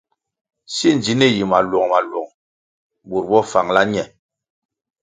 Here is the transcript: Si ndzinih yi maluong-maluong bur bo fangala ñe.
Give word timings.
Si 0.75 0.87
ndzinih 0.95 1.35
yi 1.37 1.43
maluong-maluong 1.51 2.31
bur 3.09 3.23
bo 3.29 3.39
fangala 3.51 3.83
ñe. 3.93 4.03